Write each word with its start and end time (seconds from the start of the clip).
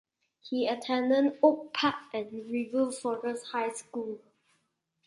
He 0.41 0.65
attended 0.67 1.37
Oak 1.43 1.75
Park 1.75 1.93
and 2.11 2.49
River 2.49 2.91
Forest 2.91 3.45
High 3.51 3.69
School. 3.69 4.19